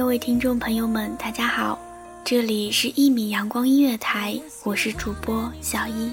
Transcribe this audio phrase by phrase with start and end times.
[0.00, 1.78] 各位听众朋友们，大家好。
[2.24, 4.34] 这里是一米阳光音乐台，
[4.64, 6.10] 我是主播小一。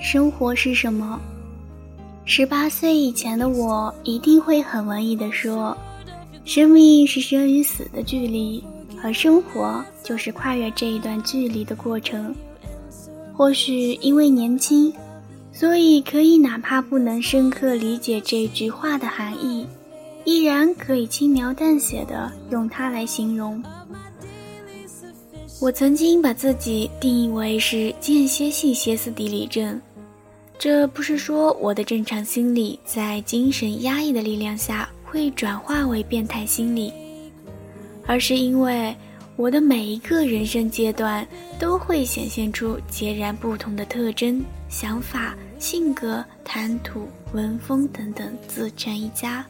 [0.00, 1.18] 生活是什么？
[2.24, 5.76] 十八岁以前的我一定会很文艺的说，
[6.44, 8.62] 生命是生与死的距离，
[9.02, 12.32] 而生活就是跨越这一段距离的过程。
[13.36, 14.94] 或许因为年轻，
[15.58, 19.66] 所以可以哪怕不能深刻理解这句话的含义。
[20.26, 23.62] 依然可以轻描淡写的用它来形容。
[25.58, 29.80] 我曾经把自己定义为是间歇性歇斯底里症，
[30.58, 36.92] 这不是说我的正常心理在精神压抑的力量下会转化为变态心理，
[38.04, 38.94] 而是因为
[39.36, 41.26] 我的每一个人生阶段
[41.58, 44.44] 都会显现出截然不同的特征、
[44.78, 49.42] 想法、性格、谈吐、文风等等，自成一家。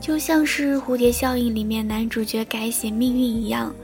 [0.00, 3.74] 就像是蝴蝶效应里面男主角改写命运一样，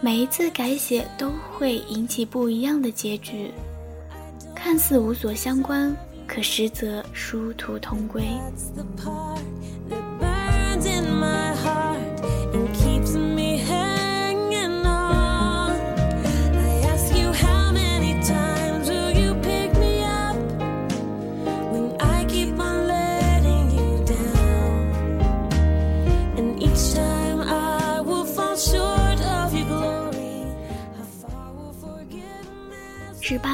[0.00, 3.50] 每一次改写都会引起不一样的结局，
[4.54, 5.94] 看似无所相关，
[6.26, 8.24] 可实则殊途同归。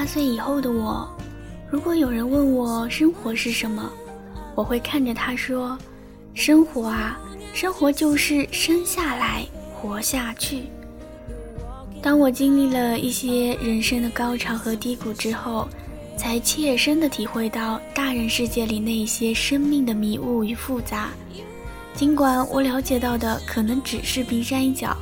[0.08, 1.06] 岁以后的我，
[1.70, 3.92] 如果有人问我生活是什么，
[4.54, 5.76] 我会看着他说
[6.32, 7.20] ：“生活啊，
[7.52, 10.62] 生活就是生下来，活下去。”
[12.00, 15.68] 当我经历了一些人生的高潮和低谷之后，
[16.16, 21.10] 才切身的体会到大人世界里那些生命的迷雾与复杂。
[21.94, 24.96] 尽管我了解到的可能只是冰山一角。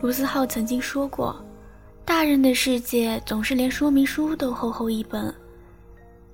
[0.00, 1.36] 卢思浩曾经说过。
[2.08, 5.32] 大人的世界总是连说明书都厚厚一本，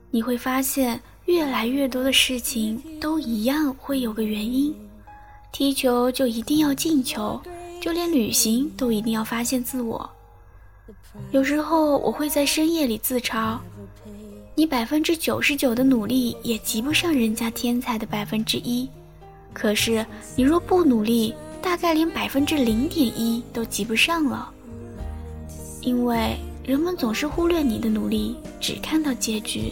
[0.09, 4.73] 你会发现越来越多的事情都一样会有个原因。
[5.51, 7.43] 踢球就一定要进球，
[7.81, 10.09] 就连旅行都一定要发现自我。
[11.33, 13.59] 有时候我会在深夜里自嘲：
[14.55, 18.89] 你百分之九十九的努力也及不上人家天才的百分之一，
[19.53, 20.07] 可是
[20.37, 24.53] 你若不努力，大概连百分之零点一都及不上了。
[25.85, 29.71] 因为人们总是忽略你的努力，只看到结局，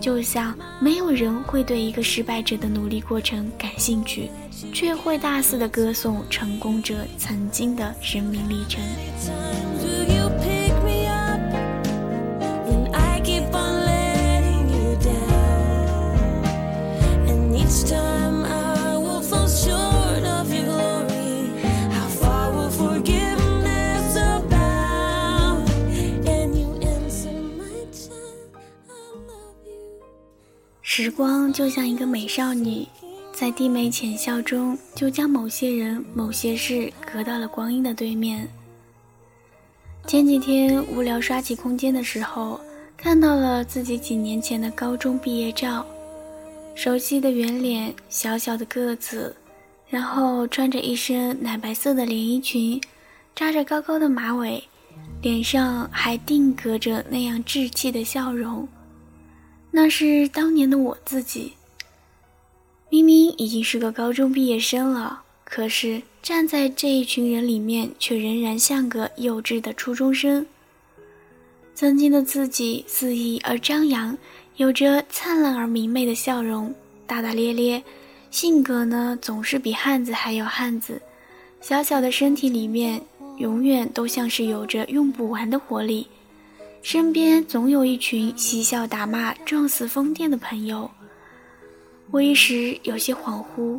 [0.00, 4.28] 就像没有人会对一个失败者的努力过程感兴趣，
[4.72, 8.82] 却会大肆的歌颂成功者曾经的生命历程。
[30.90, 32.88] 时光就像一个美少女，
[33.30, 38.48] 在低眉浅笑中，就将某些人、某些事隔到了光阴的对面。
[40.06, 42.58] 前几天无聊刷起空间的时候，
[42.96, 45.84] 看到了自己几年前的高中毕业照，
[46.74, 49.36] 熟悉的圆脸，小小的个子，
[49.90, 52.80] 然后穿着一身奶白色的连衣裙，
[53.36, 54.64] 扎着高高的马尾，
[55.20, 58.66] 脸上还定格着那样稚气的笑容。
[59.80, 61.52] 那是当年的我自己。
[62.90, 70.44] 明明已经是个高中毕业生了，可是站在这一群人里面，却仍然像个幼稚的初中生。
[71.76, 74.18] 曾经的自己肆意而张扬，
[74.56, 76.74] 有着灿烂而明媚的笑容，
[77.06, 77.80] 大大咧咧，
[78.32, 81.00] 性格呢总是比汉子还要汉子。
[81.60, 83.00] 小小的身体里面，
[83.36, 86.08] 永远都像是有着用不完的活力。
[86.82, 90.90] 身边总有一群嬉笑打骂、撞死疯癫的朋友。
[92.10, 93.78] 我一时有些恍惚，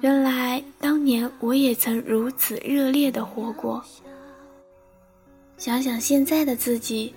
[0.00, 3.84] 原来当年我也曾如此热烈的活过。
[5.58, 7.12] 想想现在的自己，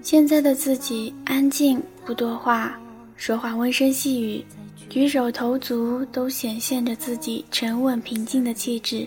[0.00, 2.80] 现在的自己安静不多话，
[3.16, 4.42] 说话温声细语，
[4.88, 9.06] 举手投足都显现着自己沉稳平静的气质。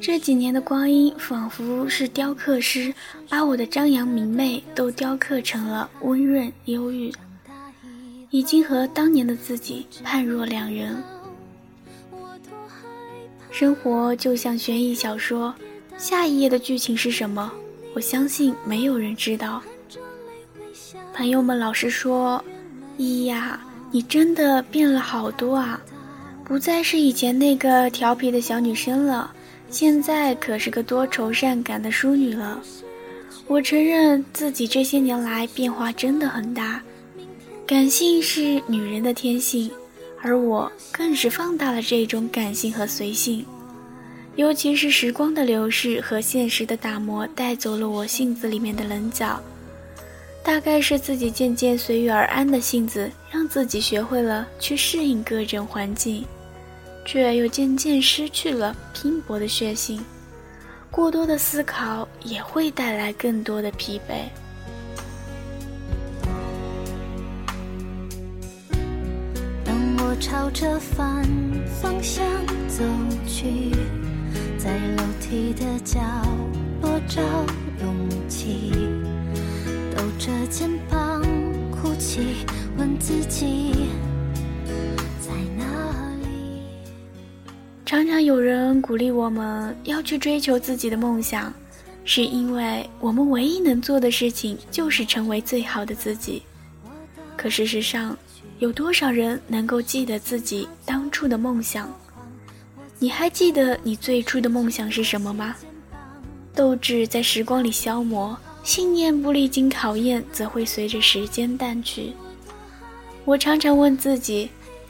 [0.00, 2.92] 这几年的光阴，仿佛是雕刻师
[3.28, 7.12] 把我的张扬明媚都雕刻成了温润忧郁，
[8.30, 11.02] 已经和当年的自己判若两人。
[13.50, 15.54] 生活就像悬疑小说，
[15.96, 17.52] 下一页的剧情是什么？
[17.94, 19.62] 我相信没有人知道。
[21.14, 22.42] 朋友们老是说
[22.96, 23.60] ：“依依呀，
[23.90, 25.80] 你真的变了好多啊，
[26.44, 29.32] 不再是以前那个调皮的小女生了。”
[29.72, 32.60] 现在可是个多愁善感的淑女了。
[33.46, 36.82] 我承认自己这些年来变化真的很大，
[37.66, 39.70] 感性是女人的天性，
[40.20, 43.44] 而我更是放大了这种感性和随性。
[44.36, 49.40] 尤其是时光的流逝和现实的打磨，带走了我性子里面的棱角。
[50.44, 56.24] 大概是自己渐渐随遇而安的性子，让自己学会了去适应各种环境。
[57.04, 60.02] 却又渐渐失去了拼搏的血性，
[60.90, 64.28] 过多的思考也会带来更多的疲惫。
[69.64, 71.24] 当我朝着反
[71.80, 72.24] 方向
[72.68, 72.84] 走
[73.26, 73.70] 去，
[74.56, 76.00] 在楼梯的角
[76.80, 77.20] 落找
[77.80, 78.70] 勇气，
[79.94, 81.22] 抖着肩膀
[81.70, 82.46] 哭泣，
[82.78, 83.88] 问自己。
[87.92, 91.52] 常常有人鼓励我们要去追求自己的梦想，
[92.06, 96.42] 是因为我们唯一能做的事情就是成为最好的自己。
[97.36, 98.16] 可事实上，
[98.60, 101.86] 有多少人能够记得自己当初的梦想？
[102.98, 105.54] 你还记得你最初的梦想是什么吗？
[106.54, 108.34] 斗志在时光里消磨，
[108.64, 112.14] 信念不历经考验，则会随着时间淡去。
[113.26, 114.48] 我常常问自己，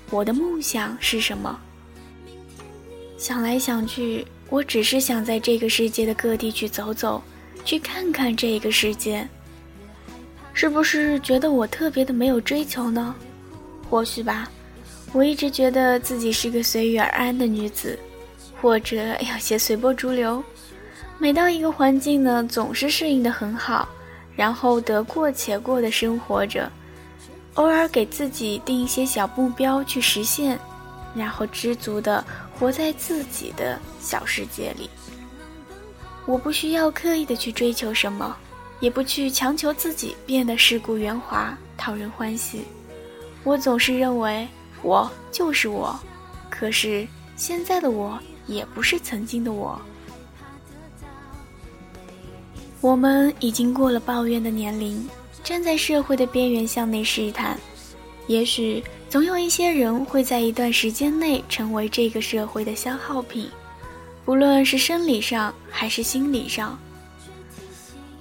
[0.09, 1.59] 我的梦想是什么？
[3.23, 7.23] 想来想去，我只是想在这个世界的各地去走走，
[7.65, 9.25] 去看看这个世界。
[10.53, 13.15] 是不是觉得我特别的没有追求呢？
[13.89, 14.51] 或许吧。
[15.13, 17.97] 我一直觉得自己是个随遇而安的女子，
[18.61, 20.43] 或者有些随波逐流。
[21.17, 23.89] 每到一个环境呢，总是适应的很好，
[24.35, 26.69] 然后得过且过的生活着，
[27.55, 30.59] 偶尔给自己定一些小目标去实现。
[31.15, 32.25] 然后知足的
[32.63, 34.89] 活在自己的小世界里。
[36.27, 38.37] 我不需要刻意的去追求什么，
[38.79, 42.63] 也不去强求自己变得世故圆滑、讨人欢喜。
[43.43, 44.47] 我总是认为
[44.81, 45.99] 我就是我，
[46.49, 47.05] 可是
[47.35, 48.17] 现在的我
[48.47, 49.77] 也不是曾经的我。
[52.81, 55.05] 我们已经过了抱怨的年龄，
[55.43, 57.59] 站在社会的边缘向内试探，
[58.33, 58.83] 也许。
[59.13, 63.47] 总有一些人会在一段时间内成为这个社会的消耗品，
[64.25, 66.79] 不论是生理上还是心理上。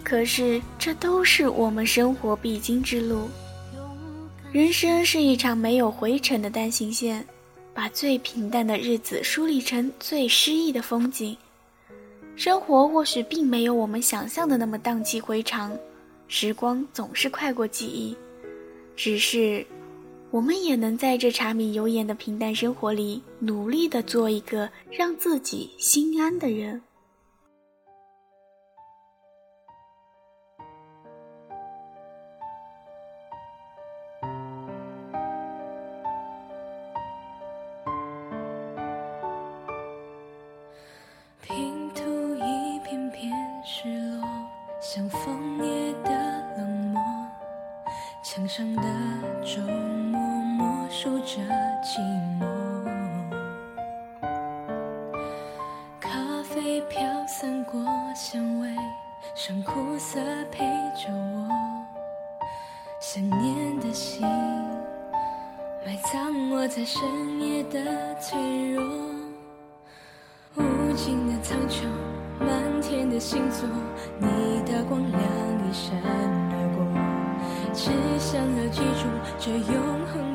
[0.04, 3.30] 可是这都是我们生活必经之路。
[4.52, 7.26] 人生是一场没有回程的单行线，
[7.74, 11.38] 把最平淡的日子梳理成最诗意的风景。
[12.36, 15.72] 生活或许并没有我们想象的那么荡气回肠，
[16.28, 18.14] 时光总是快过记忆，
[18.98, 19.66] 只是。
[20.32, 26.82] 我们也能在这柴米油盐的平淡生活里努力的做一个让自己心安的人。
[41.42, 43.30] 拼图一片片
[43.66, 44.26] 失落
[44.80, 46.10] 像枫叶的
[46.58, 47.02] 冷漠
[48.24, 48.82] 墙上的
[49.44, 49.91] 钟
[51.02, 51.42] 数着
[51.82, 52.00] 寂
[52.40, 52.46] 寞。
[56.00, 56.10] 咖
[56.44, 58.70] 啡飘散过香味，
[59.34, 60.20] 剩苦涩
[60.52, 61.50] 陪着我。
[63.00, 64.22] 想念的心，
[65.84, 67.02] 埋葬我在深
[67.42, 68.86] 夜的脆弱。
[70.54, 71.88] 无尽的苍穹，
[72.40, 73.68] 满天的星座，
[74.20, 75.20] 你的光亮
[75.68, 76.86] 一闪而过，
[77.74, 77.90] 只
[78.20, 79.08] 想要记住
[79.40, 80.31] 这永恒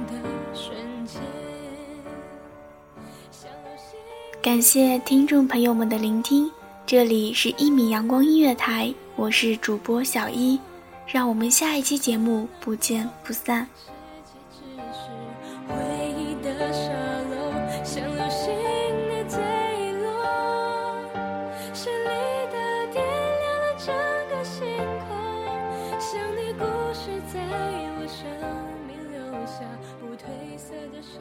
[4.46, 6.48] 感谢听众朋友们的聆听，
[6.86, 10.56] 这里是一米阳光音乐台，我是主播小一，
[11.04, 13.66] 让我们下一期节目不见不散。
[13.74, 13.90] 世
[14.24, 14.62] 界只
[14.92, 15.10] 是
[15.66, 15.74] 回
[16.16, 16.92] 忆的沙
[17.28, 17.50] 漏，
[17.84, 18.54] 像流星
[19.08, 19.36] 的坠
[20.00, 20.06] 落，
[21.74, 22.14] 绚丽
[22.52, 23.92] 的点亮了整
[24.30, 24.62] 个星
[25.08, 25.10] 空。
[25.98, 26.62] 像你故
[26.94, 27.42] 事在
[27.98, 28.22] 我生
[28.86, 29.66] 命留下
[29.98, 30.22] 不褪
[30.56, 31.20] 色的伤